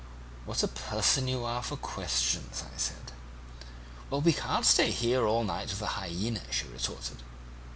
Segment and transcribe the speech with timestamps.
[0.45, 3.11] "'What a person you are for questions,' I said.
[4.09, 7.21] "'Well, we can't stay here all night with a hyaena,' she retorted.